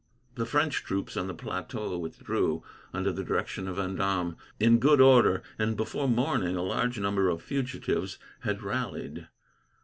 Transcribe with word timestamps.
The 0.33 0.47
French 0.47 0.83
troops 0.83 1.15
on 1.15 1.27
the 1.27 1.33
plateau 1.35 1.95
withdrew, 1.95 2.63
under 2.91 3.11
the 3.11 3.23
direction 3.23 3.67
of 3.67 3.75
Vendome, 3.75 4.35
in 4.59 4.79
good 4.79 4.99
order; 4.99 5.43
and 5.59 5.77
before 5.77 6.09
morning 6.09 6.55
a 6.55 6.63
large 6.63 6.99
number 6.99 7.29
of 7.29 7.43
fugitives 7.43 8.17
had 8.39 8.63
rallied. 8.63 9.27